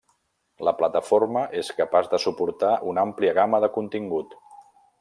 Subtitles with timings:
[0.67, 4.35] La plataforma és capaç de suportar una àmplia gamma de contingut.